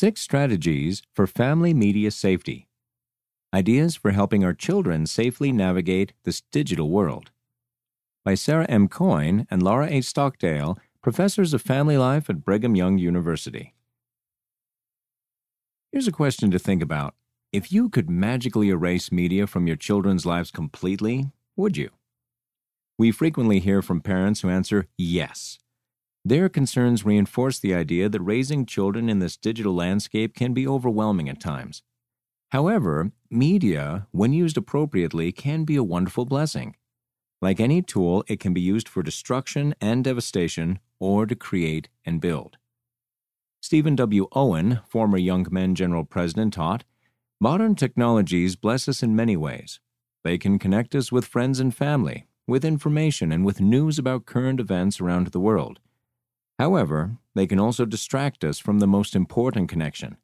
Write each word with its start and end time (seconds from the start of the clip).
Six 0.00 0.20
Strategies 0.20 1.02
for 1.12 1.26
Family 1.26 1.74
Media 1.74 2.12
Safety 2.12 2.68
Ideas 3.52 3.96
for 3.96 4.12
Helping 4.12 4.44
Our 4.44 4.54
Children 4.54 5.06
Safely 5.06 5.50
Navigate 5.50 6.12
This 6.22 6.42
Digital 6.52 6.88
World. 6.88 7.32
By 8.24 8.36
Sarah 8.36 8.66
M. 8.68 8.86
Coyne 8.86 9.48
and 9.50 9.60
Laura 9.60 9.88
H. 9.90 10.04
Stockdale, 10.04 10.78
professors 11.02 11.52
of 11.52 11.62
family 11.62 11.98
life 11.98 12.30
at 12.30 12.44
Brigham 12.44 12.76
Young 12.76 12.98
University. 12.98 13.74
Here's 15.90 16.06
a 16.06 16.12
question 16.12 16.52
to 16.52 16.60
think 16.60 16.80
about. 16.80 17.16
If 17.52 17.72
you 17.72 17.88
could 17.88 18.08
magically 18.08 18.68
erase 18.68 19.10
media 19.10 19.48
from 19.48 19.66
your 19.66 19.74
children's 19.74 20.24
lives 20.24 20.52
completely, 20.52 21.32
would 21.56 21.76
you? 21.76 21.90
We 22.98 23.10
frequently 23.10 23.58
hear 23.58 23.82
from 23.82 24.00
parents 24.02 24.42
who 24.42 24.48
answer 24.48 24.86
yes. 24.96 25.58
Their 26.24 26.48
concerns 26.48 27.04
reinforce 27.04 27.58
the 27.58 27.74
idea 27.74 28.08
that 28.08 28.20
raising 28.20 28.66
children 28.66 29.08
in 29.08 29.18
this 29.18 29.36
digital 29.36 29.74
landscape 29.74 30.34
can 30.34 30.52
be 30.52 30.66
overwhelming 30.66 31.28
at 31.28 31.40
times. 31.40 31.82
However, 32.50 33.12
media, 33.30 34.06
when 34.10 34.32
used 34.32 34.56
appropriately, 34.56 35.32
can 35.32 35.64
be 35.64 35.76
a 35.76 35.84
wonderful 35.84 36.24
blessing. 36.24 36.76
Like 37.40 37.60
any 37.60 37.82
tool, 37.82 38.24
it 38.26 38.40
can 38.40 38.52
be 38.52 38.60
used 38.60 38.88
for 38.88 39.02
destruction 39.02 39.74
and 39.80 40.02
devastation 40.02 40.80
or 40.98 41.26
to 41.26 41.36
create 41.36 41.88
and 42.04 42.20
build. 42.20 42.56
Stephen 43.60 43.96
W. 43.96 44.28
Owen, 44.32 44.80
former 44.88 45.18
Young 45.18 45.46
Men 45.50 45.74
General 45.74 46.04
President, 46.04 46.54
taught 46.54 46.84
Modern 47.40 47.76
technologies 47.76 48.56
bless 48.56 48.88
us 48.88 49.02
in 49.02 49.14
many 49.14 49.36
ways. 49.36 49.78
They 50.24 50.38
can 50.38 50.58
connect 50.58 50.94
us 50.94 51.12
with 51.12 51.24
friends 51.24 51.60
and 51.60 51.72
family, 51.72 52.26
with 52.48 52.64
information, 52.64 53.30
and 53.30 53.44
with 53.44 53.60
news 53.60 53.98
about 53.98 54.26
current 54.26 54.58
events 54.58 55.00
around 55.00 55.28
the 55.28 55.38
world. 55.38 55.78
However, 56.58 57.18
they 57.34 57.46
can 57.46 57.60
also 57.60 57.84
distract 57.84 58.42
us 58.42 58.58
from 58.58 58.80
the 58.80 58.86
most 58.86 59.14
important 59.14 59.68
connection 59.68 60.16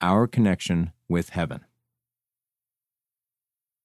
our 0.00 0.26
connection 0.26 0.92
with 1.08 1.30
heaven. 1.30 1.64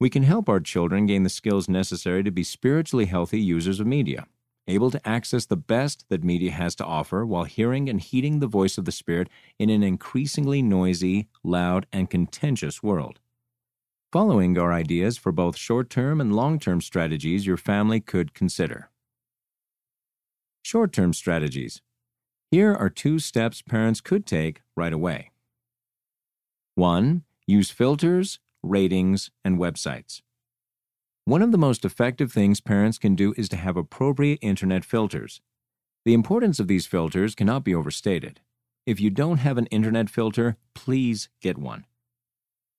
We 0.02 0.10
can 0.10 0.24
help 0.24 0.50
our 0.50 0.60
children 0.60 1.06
gain 1.06 1.24
the 1.24 1.30
skills 1.30 1.70
necessary 1.70 2.24
to 2.24 2.32
be 2.32 2.44
spiritually 2.44 3.06
healthy 3.06 3.40
users 3.40 3.80
of 3.80 3.88
media, 3.88 4.28
able 4.68 4.92
to 4.92 5.08
access 5.08 5.46
the 5.46 5.56
best 5.56 6.06
that 6.10 6.24
media 6.24 6.52
has 6.52 6.76
to 6.76 6.86
offer 6.86 7.26
while 7.26 7.46
hearing 7.46 7.90
and 7.90 8.02
heeding 8.02 8.40
the 8.40 8.48
voice 8.48 8.78
of 8.78 8.84
the 8.86 8.92
Spirit 8.92 9.30
in 9.58 9.70
an 9.70 9.82
increasingly 9.82 10.62
noisy, 10.62 11.28
loud, 11.44 11.86
and 11.94 12.10
contentious 12.10 12.84
world. 12.84 13.20
Following 14.12 14.58
are 14.58 14.74
ideas 14.74 15.18
for 15.18 15.32
both 15.32 15.56
short 15.56 15.90
term 15.90 16.20
and 16.20 16.36
long 16.36 16.60
term 16.60 16.82
strategies 16.82 17.46
your 17.46 17.58
family 17.58 18.00
could 18.00 18.34
consider. 18.34 18.90
Short 20.62 20.92
term 20.92 21.14
strategies. 21.14 21.82
Here 22.52 22.74
are 22.74 22.90
two 22.90 23.20
steps 23.20 23.62
parents 23.62 24.02
could 24.02 24.26
take 24.26 24.62
right 24.76 24.94
away. 24.94 25.32
1. 26.76 27.24
Use 27.48 27.72
filters, 27.72 28.40
ratings, 28.64 29.32
and 29.44 29.58
websites. 29.58 30.22
One 31.26 31.42
of 31.42 31.52
the 31.52 31.58
most 31.58 31.86
effective 31.86 32.32
things 32.32 32.60
parents 32.60 32.98
can 32.98 33.16
do 33.16 33.34
is 33.38 33.50
to 33.50 33.58
have 33.58 33.78
appropriate 33.78 34.40
internet 34.42 34.84
filters. 34.84 35.42
The 36.06 36.14
importance 36.14 36.60
of 36.60 36.68
these 36.68 36.88
filters 36.88 37.36
cannot 37.36 37.64
be 37.64 37.76
overstated. 37.76 38.42
If 38.86 39.00
you 39.00 39.10
don't 39.10 39.38
have 39.38 39.58
an 39.58 39.68
internet 39.68 40.10
filter, 40.10 40.58
please 40.74 41.30
get 41.42 41.58
one. 41.58 41.86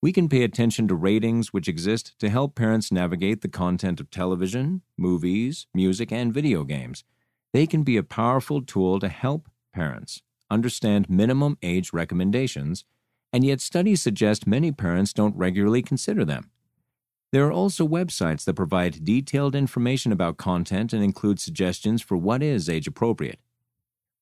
We 0.02 0.12
can 0.12 0.28
pay 0.28 0.42
attention 0.42 0.88
to 0.88 0.94
ratings 0.94 1.52
which 1.52 1.68
exist 1.68 2.18
to 2.20 2.30
help 2.30 2.54
parents 2.54 2.90
navigate 2.90 3.42
the 3.42 3.48
content 3.48 4.00
of 4.00 4.10
television, 4.10 4.82
movies, 4.96 5.66
music, 5.74 6.10
and 6.10 6.32
video 6.32 6.64
games. 6.64 7.04
They 7.52 7.66
can 7.66 7.82
be 7.82 7.96
a 7.96 8.02
powerful 8.02 8.62
tool 8.62 9.00
to 9.00 9.08
help 9.08 9.48
parents 9.72 10.22
understand 10.50 11.08
minimum 11.08 11.56
age 11.62 11.92
recommendations, 11.92 12.84
and 13.32 13.44
yet 13.44 13.60
studies 13.60 14.02
suggest 14.02 14.46
many 14.46 14.72
parents 14.72 15.12
don't 15.12 15.36
regularly 15.36 15.82
consider 15.82 16.24
them. 16.24 16.50
There 17.32 17.46
are 17.46 17.52
also 17.52 17.86
websites 17.86 18.44
that 18.44 18.54
provide 18.54 19.04
detailed 19.04 19.54
information 19.54 20.10
about 20.10 20.36
content 20.36 20.92
and 20.92 21.04
include 21.04 21.38
suggestions 21.38 22.02
for 22.02 22.16
what 22.16 22.42
is 22.42 22.68
age 22.68 22.88
appropriate. 22.88 23.38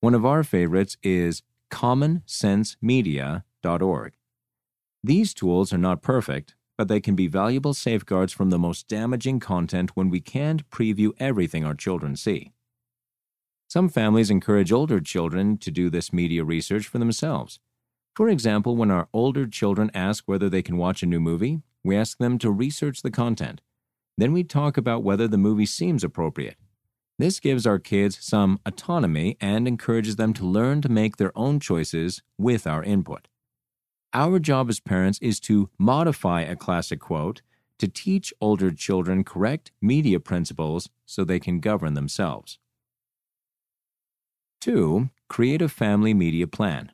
One 0.00 0.14
of 0.14 0.26
our 0.26 0.44
favorites 0.44 0.98
is 1.02 1.42
commonsensemedia.org. 1.70 4.12
These 5.02 5.34
tools 5.34 5.72
are 5.72 5.78
not 5.78 6.02
perfect, 6.02 6.54
but 6.76 6.88
they 6.88 7.00
can 7.00 7.14
be 7.14 7.26
valuable 7.26 7.72
safeguards 7.72 8.32
from 8.32 8.50
the 8.50 8.58
most 8.58 8.88
damaging 8.88 9.40
content 9.40 9.92
when 9.94 10.10
we 10.10 10.20
can't 10.20 10.68
preview 10.70 11.12
everything 11.18 11.64
our 11.64 11.74
children 11.74 12.14
see. 12.14 12.52
Some 13.68 13.90
families 13.90 14.30
encourage 14.30 14.72
older 14.72 14.98
children 14.98 15.58
to 15.58 15.70
do 15.70 15.90
this 15.90 16.10
media 16.10 16.42
research 16.42 16.86
for 16.86 16.98
themselves. 16.98 17.60
For 18.16 18.30
example, 18.30 18.76
when 18.76 18.90
our 18.90 19.08
older 19.12 19.46
children 19.46 19.90
ask 19.92 20.24
whether 20.24 20.48
they 20.48 20.62
can 20.62 20.78
watch 20.78 21.02
a 21.02 21.06
new 21.06 21.20
movie, 21.20 21.60
we 21.84 21.94
ask 21.94 22.16
them 22.16 22.38
to 22.38 22.50
research 22.50 23.02
the 23.02 23.10
content. 23.10 23.60
Then 24.16 24.32
we 24.32 24.42
talk 24.42 24.78
about 24.78 25.02
whether 25.02 25.28
the 25.28 25.36
movie 25.36 25.66
seems 25.66 26.02
appropriate. 26.02 26.56
This 27.18 27.40
gives 27.40 27.66
our 27.66 27.78
kids 27.78 28.16
some 28.20 28.58
autonomy 28.64 29.36
and 29.38 29.68
encourages 29.68 30.16
them 30.16 30.32
to 30.34 30.46
learn 30.46 30.80
to 30.80 30.88
make 30.88 31.18
their 31.18 31.36
own 31.36 31.60
choices 31.60 32.22
with 32.38 32.66
our 32.66 32.82
input. 32.82 33.28
Our 34.14 34.38
job 34.38 34.70
as 34.70 34.80
parents 34.80 35.18
is 35.20 35.38
to 35.40 35.68
modify 35.78 36.40
a 36.40 36.56
classic 36.56 37.00
quote 37.00 37.42
to 37.78 37.86
teach 37.86 38.32
older 38.40 38.70
children 38.70 39.24
correct 39.24 39.72
media 39.82 40.20
principles 40.20 40.88
so 41.04 41.22
they 41.22 41.38
can 41.38 41.60
govern 41.60 41.92
themselves. 41.92 42.58
2. 44.60 45.08
Create 45.28 45.62
a 45.62 45.68
family 45.68 46.12
media 46.12 46.46
plan. 46.46 46.90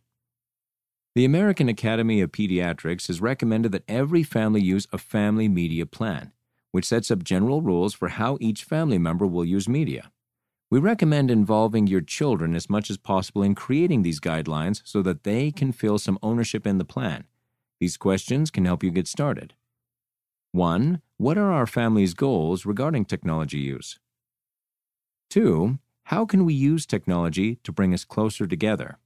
The 1.14 1.24
American 1.24 1.68
Academy 1.68 2.20
of 2.20 2.32
Pediatrics 2.32 3.06
has 3.06 3.20
recommended 3.20 3.72
that 3.72 3.84
every 3.88 4.22
family 4.22 4.60
use 4.60 4.86
a 4.92 4.98
family 4.98 5.48
media 5.48 5.86
plan, 5.86 6.32
which 6.72 6.84
sets 6.84 7.10
up 7.10 7.24
general 7.24 7.62
rules 7.62 7.94
for 7.94 8.08
how 8.08 8.36
each 8.40 8.64
family 8.64 8.98
member 8.98 9.26
will 9.26 9.44
use 9.44 9.68
media. 9.68 10.10
We 10.70 10.78
recommend 10.78 11.30
involving 11.30 11.86
your 11.86 12.00
children 12.00 12.54
as 12.54 12.68
much 12.68 12.90
as 12.90 12.98
possible 12.98 13.42
in 13.42 13.54
creating 13.54 14.02
these 14.02 14.20
guidelines 14.20 14.82
so 14.84 15.00
that 15.02 15.22
they 15.22 15.50
can 15.52 15.72
feel 15.72 15.98
some 15.98 16.18
ownership 16.22 16.66
in 16.66 16.78
the 16.78 16.84
plan. 16.84 17.24
These 17.80 17.96
questions 17.96 18.50
can 18.50 18.64
help 18.64 18.82
you 18.82 18.90
get 18.90 19.06
started. 19.06 19.54
1. 20.52 21.00
What 21.16 21.38
are 21.38 21.52
our 21.52 21.66
family's 21.66 22.12
goals 22.12 22.66
regarding 22.66 23.04
technology 23.04 23.58
use? 23.58 23.98
2. 25.30 25.78
How 26.08 26.26
can 26.26 26.44
we 26.44 26.52
use 26.52 26.84
technology 26.84 27.56
to 27.64 27.72
bring 27.72 27.94
us 27.94 28.04
closer 28.04 28.46
together? 28.46 28.98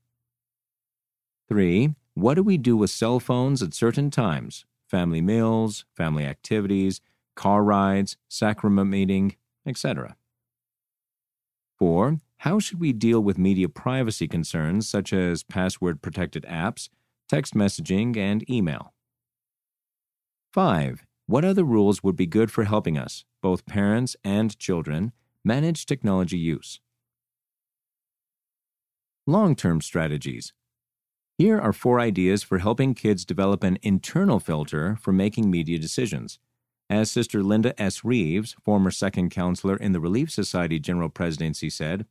3. 1.48 1.94
What 2.14 2.34
do 2.34 2.42
we 2.42 2.58
do 2.58 2.76
with 2.76 2.90
cell 2.90 3.20
phones 3.20 3.62
at 3.62 3.72
certain 3.72 4.10
times? 4.10 4.64
Family 4.88 5.20
meals, 5.20 5.84
family 5.96 6.24
activities, 6.24 7.00
car 7.36 7.62
rides, 7.62 8.16
sacrament 8.28 8.90
meeting, 8.90 9.36
etc. 9.64 10.16
4. 11.78 12.18
How 12.38 12.58
should 12.58 12.80
we 12.80 12.92
deal 12.92 13.20
with 13.20 13.38
media 13.38 13.68
privacy 13.68 14.26
concerns 14.26 14.88
such 14.88 15.12
as 15.12 15.44
password 15.44 16.02
protected 16.02 16.44
apps, 16.48 16.88
text 17.28 17.54
messaging, 17.54 18.16
and 18.16 18.48
email? 18.50 18.92
5. 20.52 21.06
What 21.26 21.44
other 21.44 21.64
rules 21.64 22.02
would 22.02 22.16
be 22.16 22.26
good 22.26 22.50
for 22.50 22.64
helping 22.64 22.98
us, 22.98 23.24
both 23.40 23.66
parents 23.66 24.16
and 24.24 24.58
children, 24.58 25.12
manage 25.44 25.86
technology 25.86 26.38
use? 26.38 26.80
Long 29.28 29.54
term 29.54 29.82
strategies 29.82 30.54
here 31.36 31.60
are 31.60 31.74
four 31.74 32.00
ideas 32.00 32.42
for 32.42 32.60
helping 32.60 32.94
kids 32.94 33.26
develop 33.26 33.62
an 33.62 33.76
internal 33.82 34.40
filter 34.40 34.96
for 35.02 35.12
making 35.12 35.50
media 35.50 35.78
decisions. 35.78 36.38
As 36.88 37.10
Sister 37.10 37.42
Linda 37.42 37.78
S. 37.78 38.02
Reeves, 38.02 38.56
former 38.64 38.90
second 38.90 39.28
counselor 39.28 39.76
in 39.76 39.92
the 39.92 40.00
Relief 40.00 40.30
Society 40.30 40.78
General 40.78 41.10
Presidency, 41.10 41.68
said, 41.68 42.06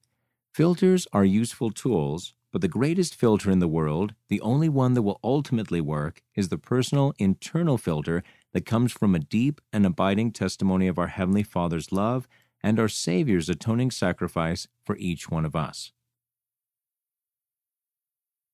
Filters 0.53 1.07
are 1.11 1.25
useful 1.25 1.71
tools, 1.71 2.35
but 2.51 2.61
the 2.61 2.67
greatest 2.67 3.15
filter 3.15 3.49
in 3.49 3.57
the 3.57 3.67
world, 3.67 4.13
the 4.29 4.41
only 4.41 4.69
one 4.69 4.93
that 4.93 5.01
will 5.01 5.19
ultimately 5.23 5.81
work, 5.81 6.21
is 6.35 6.49
the 6.49 6.59
personal 6.59 7.15
internal 7.17 7.79
filter 7.79 8.21
that 8.53 8.67
comes 8.67 8.91
from 8.91 9.15
a 9.15 9.19
deep 9.19 9.59
and 9.73 9.87
abiding 9.87 10.33
testimony 10.33 10.87
of 10.87 10.99
our 10.99 11.07
Heavenly 11.07 11.41
Father's 11.41 11.91
love 11.91 12.27
and 12.61 12.79
our 12.79 12.87
Savior's 12.87 13.49
atoning 13.49 13.89
sacrifice 13.89 14.67
for 14.85 14.95
each 14.97 15.31
one 15.31 15.45
of 15.45 15.55
us. 15.55 15.93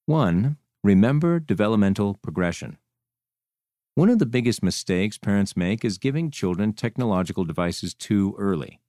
1. 0.06 0.58
Remember 0.84 1.40
developmental 1.40 2.16
progression. 2.16 2.78
One 3.96 4.10
of 4.10 4.20
the 4.20 4.26
biggest 4.26 4.62
mistakes 4.62 5.18
parents 5.18 5.56
make 5.56 5.86
is 5.86 5.98
giving 5.98 6.30
children 6.30 6.74
technological 6.74 7.46
devices 7.46 7.94
too 7.94 8.36
early. 8.38 8.82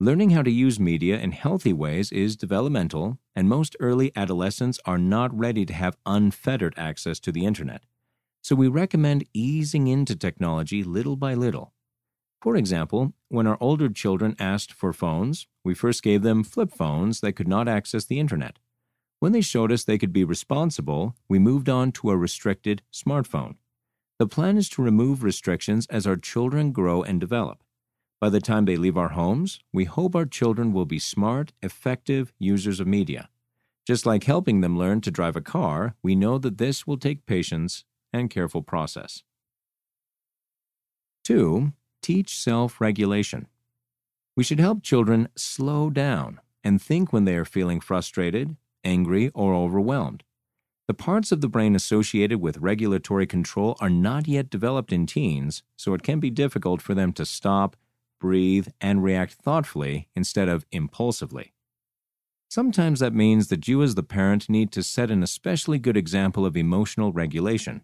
Learning 0.00 0.30
how 0.30 0.42
to 0.42 0.50
use 0.50 0.80
media 0.80 1.16
in 1.16 1.30
healthy 1.30 1.72
ways 1.72 2.10
is 2.10 2.36
developmental, 2.36 3.18
and 3.36 3.48
most 3.48 3.76
early 3.78 4.10
adolescents 4.16 4.80
are 4.84 4.98
not 4.98 5.32
ready 5.32 5.64
to 5.64 5.72
have 5.72 5.96
unfettered 6.04 6.74
access 6.76 7.20
to 7.20 7.30
the 7.30 7.46
internet. 7.46 7.84
So 8.42 8.56
we 8.56 8.66
recommend 8.66 9.28
easing 9.32 9.86
into 9.86 10.16
technology 10.16 10.82
little 10.82 11.14
by 11.14 11.34
little. 11.34 11.72
For 12.42 12.56
example, 12.56 13.12
when 13.28 13.46
our 13.46 13.58
older 13.60 13.88
children 13.88 14.34
asked 14.40 14.72
for 14.72 14.92
phones, 14.92 15.46
we 15.62 15.74
first 15.74 16.02
gave 16.02 16.22
them 16.22 16.42
flip 16.42 16.72
phones 16.72 17.20
that 17.20 17.34
could 17.34 17.46
not 17.46 17.68
access 17.68 18.04
the 18.04 18.18
internet. 18.18 18.58
When 19.20 19.32
they 19.32 19.40
showed 19.40 19.72
us 19.72 19.82
they 19.84 19.98
could 19.98 20.12
be 20.12 20.24
responsible, 20.24 21.16
we 21.28 21.38
moved 21.38 21.68
on 21.68 21.90
to 21.92 22.10
a 22.10 22.16
restricted 22.16 22.82
smartphone. 22.92 23.56
The 24.18 24.28
plan 24.28 24.56
is 24.56 24.68
to 24.70 24.82
remove 24.82 25.22
restrictions 25.22 25.86
as 25.90 26.06
our 26.06 26.16
children 26.16 26.72
grow 26.72 27.02
and 27.02 27.20
develop. 27.20 27.62
By 28.20 28.30
the 28.30 28.40
time 28.40 28.64
they 28.64 28.76
leave 28.76 28.96
our 28.96 29.10
homes, 29.10 29.60
we 29.72 29.84
hope 29.84 30.14
our 30.14 30.26
children 30.26 30.72
will 30.72 30.86
be 30.86 30.98
smart, 30.98 31.52
effective 31.62 32.32
users 32.38 32.80
of 32.80 32.86
media. 32.86 33.28
Just 33.86 34.06
like 34.06 34.24
helping 34.24 34.60
them 34.60 34.78
learn 34.78 35.00
to 35.02 35.10
drive 35.10 35.36
a 35.36 35.40
car, 35.40 35.94
we 36.02 36.14
know 36.14 36.38
that 36.38 36.58
this 36.58 36.86
will 36.86 36.98
take 36.98 37.26
patience 37.26 37.84
and 38.12 38.30
careful 38.30 38.62
process. 38.62 39.22
2. 41.24 41.72
Teach 42.02 42.38
self 42.38 42.80
regulation. 42.80 43.46
We 44.36 44.44
should 44.44 44.60
help 44.60 44.82
children 44.82 45.28
slow 45.36 45.90
down 45.90 46.40
and 46.62 46.80
think 46.80 47.12
when 47.12 47.24
they 47.24 47.36
are 47.36 47.44
feeling 47.44 47.80
frustrated, 47.80 48.56
angry, 48.88 49.30
or 49.34 49.54
overwhelmed. 49.54 50.24
The 50.88 50.94
parts 50.94 51.30
of 51.30 51.42
the 51.42 51.48
brain 51.48 51.76
associated 51.76 52.40
with 52.40 52.56
regulatory 52.56 53.26
control 53.26 53.76
are 53.78 53.90
not 53.90 54.26
yet 54.26 54.48
developed 54.48 54.90
in 54.90 55.04
teens, 55.04 55.62
so 55.76 55.92
it 55.92 56.02
can 56.02 56.18
be 56.18 56.30
difficult 56.30 56.80
for 56.80 56.94
them 56.94 57.12
to 57.12 57.26
stop, 57.26 57.76
breathe, 58.18 58.68
and 58.80 59.04
react 59.04 59.34
thoughtfully 59.34 60.08
instead 60.16 60.48
of 60.48 60.64
impulsively. 60.72 61.52
Sometimes 62.48 63.00
that 63.00 63.12
means 63.12 63.48
that 63.48 63.68
you, 63.68 63.82
as 63.82 63.94
the 63.94 64.02
parent, 64.02 64.48
need 64.48 64.72
to 64.72 64.82
set 64.82 65.10
an 65.10 65.22
especially 65.22 65.78
good 65.78 65.98
example 65.98 66.46
of 66.46 66.56
emotional 66.56 67.12
regulation. 67.12 67.82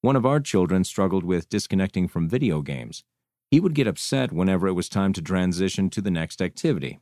One 0.00 0.16
of 0.16 0.24
our 0.24 0.40
children 0.40 0.84
struggled 0.84 1.24
with 1.24 1.50
disconnecting 1.50 2.08
from 2.08 2.28
video 2.28 2.62
games. 2.62 3.04
He 3.50 3.60
would 3.60 3.74
get 3.74 3.86
upset 3.86 4.32
whenever 4.32 4.66
it 4.66 4.72
was 4.72 4.88
time 4.88 5.12
to 5.12 5.20
transition 5.20 5.90
to 5.90 6.00
the 6.00 6.10
next 6.10 6.40
activity, 6.40 7.00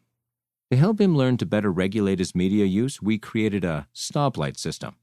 to 0.70 0.76
help 0.76 1.00
him 1.00 1.16
learn 1.16 1.36
to 1.36 1.46
better 1.46 1.70
regulate 1.70 2.18
his 2.18 2.34
media 2.34 2.64
use, 2.64 3.00
we 3.00 3.18
created 3.18 3.64
a 3.64 3.86
stoplight 3.94 4.58
system. 4.58 4.96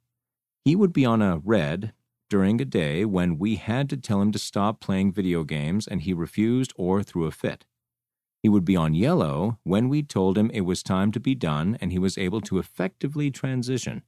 He 0.65 0.75
would 0.75 0.93
be 0.93 1.05
on 1.05 1.21
a 1.21 1.37
red 1.37 1.93
during 2.29 2.59
a 2.59 2.65
day 2.65 3.05
when 3.05 3.37
we 3.37 3.55
had 3.55 3.89
to 3.89 3.97
tell 3.97 4.21
him 4.21 4.31
to 4.31 4.39
stop 4.39 4.79
playing 4.79 5.13
video 5.13 5.43
games 5.43 5.87
and 5.87 6.01
he 6.01 6.13
refused 6.13 6.73
or 6.75 7.03
threw 7.03 7.25
a 7.25 7.31
fit. 7.31 7.65
He 8.41 8.49
would 8.49 8.65
be 8.65 8.75
on 8.75 8.93
yellow 8.93 9.59
when 9.63 9.87
we 9.87 10.03
told 10.03 10.37
him 10.37 10.49
it 10.51 10.61
was 10.61 10.83
time 10.83 11.11
to 11.13 11.19
be 11.19 11.35
done 11.35 11.77
and 11.79 11.91
he 11.91 11.99
was 11.99 12.17
able 12.17 12.41
to 12.41 12.57
effectively 12.57 13.31
transition. 13.31 14.03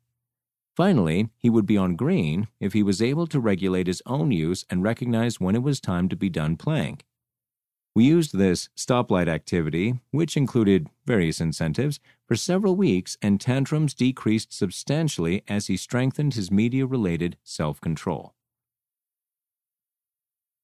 Finally, 0.76 1.30
he 1.38 1.50
would 1.50 1.66
be 1.66 1.78
on 1.78 1.96
green 1.96 2.48
if 2.60 2.74
he 2.74 2.84
was 2.84 3.02
able 3.02 3.28
to 3.28 3.40
regulate 3.40 3.88
his 3.88 4.02
own 4.06 4.32
use 4.32 4.66
and 4.70 4.84
recognize 4.84 5.40
when 5.40 5.56
it 5.56 5.64
was 5.64 5.80
time 5.80 6.10
to 6.10 6.18
be 6.18 6.30
done 6.30 6.58
playing. 6.58 7.00
We 7.96 8.04
used 8.04 8.38
this 8.38 8.68
stoplight 8.76 9.30
activity, 9.30 10.02
which 10.12 10.36
included 10.36 10.90
various 11.06 11.40
incentives, 11.40 12.02
for 12.28 12.36
several 12.36 12.76
weeks, 12.76 13.18
and 13.22 13.40
tantrums 13.40 13.94
decreased 13.94 14.52
substantially 14.52 15.44
as 15.48 15.68
he 15.68 15.78
strengthened 15.78 16.34
his 16.34 16.52
media 16.52 16.86
related 16.86 17.38
self 17.42 17.80
control. 17.80 18.34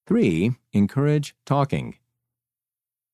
3. 0.07 0.57
Encourage 0.74 1.33
talking. 1.45 1.95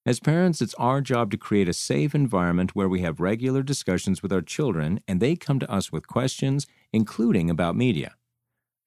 As 0.03 0.19
parents, 0.19 0.61
it's 0.61 0.73
our 0.75 1.01
job 1.01 1.29
to 1.31 1.37
create 1.37 1.69
a 1.69 1.73
safe 1.73 2.15
environment 2.15 2.75
where 2.75 2.89
we 2.89 3.01
have 3.01 3.19
regular 3.19 3.61
discussions 3.61 4.23
with 4.23 4.33
our 4.33 4.41
children 4.41 4.99
and 5.07 5.19
they 5.19 5.35
come 5.35 5.59
to 5.59 5.69
us 5.69 5.91
with 5.91 6.07
questions, 6.07 6.65
including 6.91 7.51
about 7.51 7.75
media. 7.75 8.15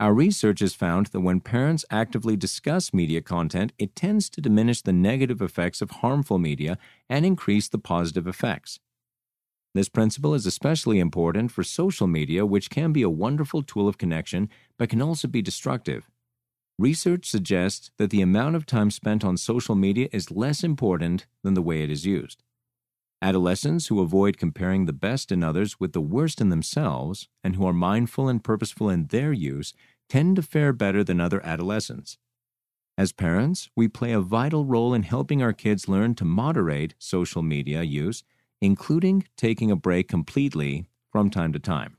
Our 0.01 0.15
research 0.15 0.61
has 0.61 0.73
found 0.73 1.09
that 1.09 1.21
when 1.21 1.41
parents 1.41 1.85
actively 1.91 2.35
discuss 2.35 2.95
media 2.95 3.21
content, 3.21 3.75
it 3.79 3.95
tends 3.95 4.31
to 4.31 4.41
diminish 4.41 4.81
the 4.81 4.95
negative 4.95 5.43
effects 5.43 5.83
of 5.83 5.91
harmful 5.91 6.39
media 6.39 6.79
and 7.11 7.27
increase 7.27 7.69
the 7.69 7.77
positive 7.77 8.27
effects. 8.27 8.81
This 9.75 9.91
principle 9.91 10.33
is 10.33 10.47
especially 10.47 11.01
important 11.01 11.53
for 11.53 11.63
social 11.63 12.07
media, 12.07 12.47
which 12.47 12.71
can 12.71 12.95
be 12.95 13.03
a 13.03 13.11
wonderful 13.11 13.63
tool 13.63 13.89
of 13.89 13.99
connection 13.99 14.49
but 14.79 14.89
can 14.89 15.03
also 15.03 15.29
be 15.29 15.43
destructive. 15.43 16.09
Research 16.79 17.27
suggests 17.27 17.91
that 17.99 18.09
the 18.09 18.23
amount 18.23 18.57
of 18.57 18.65
time 18.65 18.91
spent 18.91 19.23
on 19.23 19.37
social 19.37 19.75
media 19.75 20.09
is 20.13 20.31
less 20.31 20.65
important 20.65 21.27
than 21.43 21.53
the 21.53 21.61
way 21.61 21.83
it 21.83 21.91
is 21.91 22.07
used. 22.07 22.43
Adolescents 23.23 23.89
who 23.89 24.01
avoid 24.01 24.39
comparing 24.39 24.87
the 24.87 24.95
best 24.95 25.31
in 25.31 25.45
others 25.45 25.79
with 25.79 25.93
the 25.93 26.01
worst 26.01 26.41
in 26.41 26.49
themselves 26.49 27.29
and 27.45 27.55
who 27.55 27.67
are 27.67 27.73
mindful 27.73 28.29
and 28.29 28.43
purposeful 28.43 28.89
in 28.89 29.09
their 29.09 29.33
use 29.33 29.75
tend 30.09 30.37
to 30.37 30.43
fare 30.43 30.73
better 30.73 31.05
than 31.05 31.21
other 31.21 31.45
adolescents. 31.45 32.17
As 32.97 33.13
parents, 33.13 33.69
we 33.77 33.89
play 33.89 34.13
a 34.13 34.21
vital 34.21 34.65
role 34.65 34.95
in 34.95 35.03
helping 35.03 35.43
our 35.43 35.53
kids 35.53 35.89
learn 35.89 36.15
to 36.17 36.25
moderate 36.25 36.95
social 36.99 37.43
media 37.43 37.83
use, 37.83 38.25
including 38.61 39.25
taking 39.37 39.71
a 39.71 39.77
break 39.77 40.09
completely 40.09 40.87
from 41.13 41.31
time 41.31 41.53
to 41.53 41.59
time. 41.59 41.99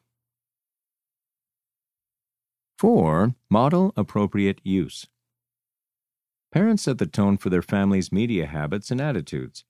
4. 2.80 3.36
Model 3.48 3.94
appropriate 3.96 4.60
use. 4.64 5.06
Parents 6.52 6.84
set 6.84 6.98
the 6.98 7.06
tone 7.06 7.38
for 7.38 7.50
their 7.50 7.62
family's 7.62 8.12
media 8.12 8.48
habits 8.48 8.90
and 8.90 9.00
attitudes. 9.00 9.64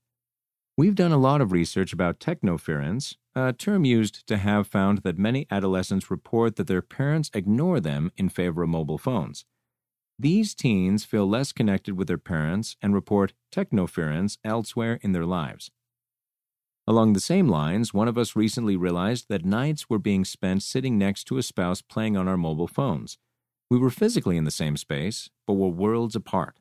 We've 0.81 0.95
done 0.95 1.11
a 1.11 1.17
lot 1.19 1.41
of 1.41 1.51
research 1.51 1.93
about 1.93 2.19
technoference, 2.19 3.15
a 3.35 3.53
term 3.53 3.85
used 3.85 4.25
to 4.25 4.37
have 4.37 4.65
found 4.65 5.03
that 5.03 5.15
many 5.15 5.45
adolescents 5.51 6.09
report 6.09 6.55
that 6.55 6.65
their 6.65 6.81
parents 6.81 7.29
ignore 7.35 7.79
them 7.79 8.11
in 8.17 8.29
favor 8.29 8.63
of 8.63 8.69
mobile 8.69 8.97
phones. 8.97 9.45
These 10.17 10.55
teens 10.55 11.05
feel 11.05 11.29
less 11.29 11.51
connected 11.51 11.95
with 11.95 12.07
their 12.07 12.17
parents 12.17 12.77
and 12.81 12.95
report 12.95 13.33
technoference 13.53 14.39
elsewhere 14.43 14.99
in 15.03 15.11
their 15.11 15.27
lives. 15.27 15.69
Along 16.87 17.13
the 17.13 17.19
same 17.19 17.47
lines, 17.47 17.93
one 17.93 18.07
of 18.07 18.17
us 18.17 18.35
recently 18.35 18.75
realized 18.75 19.27
that 19.29 19.45
nights 19.45 19.87
were 19.87 19.99
being 19.99 20.25
spent 20.25 20.63
sitting 20.63 20.97
next 20.97 21.25
to 21.25 21.37
a 21.37 21.43
spouse 21.43 21.83
playing 21.83 22.17
on 22.17 22.27
our 22.27 22.37
mobile 22.37 22.65
phones. 22.67 23.19
We 23.69 23.77
were 23.77 23.91
physically 23.91 24.35
in 24.35 24.45
the 24.45 24.49
same 24.49 24.77
space, 24.77 25.29
but 25.45 25.53
were 25.53 25.67
worlds 25.67 26.15
apart. 26.15 26.57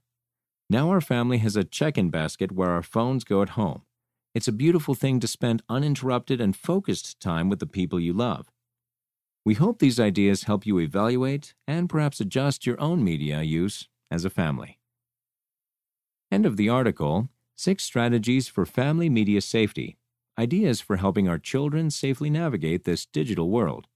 Now 0.68 0.90
our 0.90 1.00
family 1.00 1.38
has 1.38 1.56
a 1.56 1.64
check 1.64 1.96
in 1.96 2.10
basket 2.10 2.52
where 2.52 2.68
our 2.68 2.82
phones 2.82 3.24
go 3.24 3.40
at 3.40 3.56
home. 3.60 3.84
It's 4.32 4.48
a 4.48 4.52
beautiful 4.52 4.94
thing 4.94 5.18
to 5.20 5.26
spend 5.26 5.62
uninterrupted 5.68 6.40
and 6.40 6.54
focused 6.54 7.18
time 7.20 7.48
with 7.48 7.58
the 7.58 7.66
people 7.66 7.98
you 7.98 8.12
love. 8.12 8.50
We 9.44 9.54
hope 9.54 9.78
these 9.78 9.98
ideas 9.98 10.44
help 10.44 10.66
you 10.66 10.78
evaluate 10.78 11.54
and 11.66 11.88
perhaps 11.88 12.20
adjust 12.20 12.64
your 12.64 12.80
own 12.80 13.02
media 13.02 13.42
use 13.42 13.88
as 14.10 14.24
a 14.24 14.30
family. 14.30 14.78
End 16.30 16.46
of 16.46 16.56
the 16.56 16.68
article 16.68 17.28
Six 17.56 17.82
Strategies 17.82 18.46
for 18.46 18.64
Family 18.64 19.10
Media 19.10 19.40
Safety 19.40 19.96
Ideas 20.38 20.80
for 20.80 20.96
Helping 20.96 21.28
Our 21.28 21.38
Children 21.38 21.90
Safely 21.90 22.30
Navigate 22.30 22.84
This 22.84 23.04
Digital 23.04 23.50
World. 23.50 23.88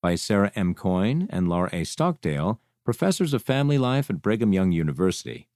By 0.00 0.14
Sarah 0.14 0.52
M. 0.54 0.74
Coyne 0.74 1.26
and 1.28 1.48
Laura 1.48 1.70
A. 1.72 1.84
Stockdale, 1.84 2.60
professors 2.84 3.34
of 3.34 3.42
family 3.42 3.78
life 3.78 4.08
at 4.08 4.22
Brigham 4.22 4.52
Young 4.52 4.70
University. 4.72 5.48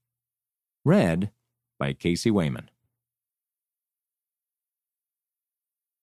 Read 0.84 1.30
by 1.78 1.92
Casey 1.92 2.30
Wayman. 2.30 2.68